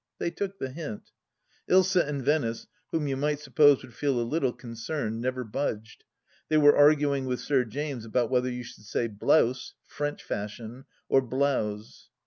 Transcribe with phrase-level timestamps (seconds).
[0.17, 1.11] They took the hint.
[1.69, 6.05] Ilsa and Venice, whom you might suppose would feel a little concerned, never budged—
[6.49, 11.21] ^they were arguing with Sir James about whether you should say blouse, French fashion, or
[11.21, 12.09] blowze.